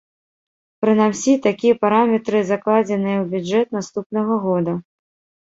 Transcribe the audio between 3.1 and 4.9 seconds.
ў бюджэт наступнага года.